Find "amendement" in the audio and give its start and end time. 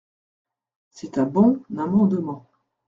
1.77-2.49